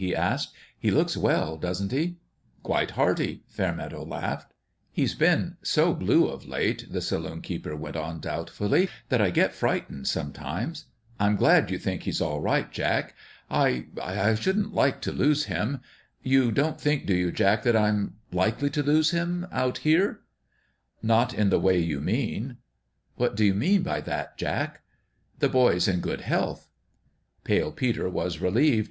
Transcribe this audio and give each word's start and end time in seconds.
"he 0.02 0.16
asked." 0.16 0.54
He 0.80 0.90
looks 0.90 1.14
well, 1.14 1.58
doesn't 1.58 1.92
he?"" 1.92 2.16
Quite 2.62 2.92
hearty," 2.92 3.42
Fairmeadow 3.48 4.02
laughed." 4.02 4.50
He's 4.98 5.14
been 5.14 5.58
so 5.62 5.92
blue, 5.92 6.26
of 6.26 6.48
late," 6.48 6.90
the 6.90 7.02
saloon 7.02 7.42
keeper 7.42 7.76
went 7.76 7.96
on, 7.96 8.18
doubtfully," 8.18 8.88
that 9.10 9.20
I 9.20 9.28
get 9.28 9.52
frightened, 9.52 10.06
sometimes. 10.08 10.86
I'm 11.18 11.36
glad 11.36 11.70
you 11.70 11.76
think 11.76 12.04
he's 12.04 12.22
all 12.22 12.40
right, 12.40 12.72
Jack. 12.72 13.14
I 13.50 13.88
I 14.02 14.34
shouldn't 14.36 14.72
like 14.72 15.02
to 15.02 15.12
lose 15.12 15.44
him. 15.52 15.82
You 16.22 16.50
don't 16.50 16.80
think, 16.80 17.04
do 17.04 17.14
you, 17.14 17.30
Jack, 17.30 17.62
that 17.64 17.76
I'm 17.76 18.14
likely 18.32 18.70
to 18.70 18.82
lose 18.82 19.10
him, 19.10 19.46
out 19.52 19.76
here?"" 19.84 20.20
Not 21.12 21.34
in 21.34 21.50
the 21.50 21.60
way 21.60 21.78
you 21.78 22.00
mean."" 22.00 22.56
What 23.18 23.36
do 23.36 23.44
you 23.44 23.52
mean 23.52 23.82
by 23.82 24.00
that, 24.00 24.38
Jack?"" 24.38 24.80
The 25.40 25.50
boy's 25.50 25.86
in 25.86 26.00
good 26.00 26.22
health." 26.22 26.70
Pale 27.44 27.72
Peter 27.72 28.08
was 28.08 28.40
relieved. 28.40 28.88